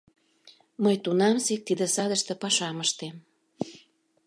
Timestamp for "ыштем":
2.85-3.15